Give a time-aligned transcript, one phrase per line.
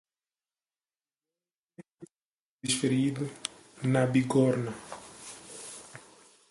[0.03, 2.05] O golpe
[2.63, 3.23] desferido
[3.91, 4.73] na bigorna